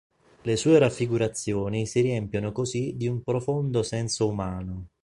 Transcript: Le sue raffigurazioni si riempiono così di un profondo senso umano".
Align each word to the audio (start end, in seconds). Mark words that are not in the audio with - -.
Le 0.41 0.55
sue 0.55 0.79
raffigurazioni 0.79 1.85
si 1.85 2.01
riempiono 2.01 2.51
così 2.51 2.95
di 2.97 3.07
un 3.07 3.21
profondo 3.21 3.83
senso 3.83 4.27
umano". 4.27 4.87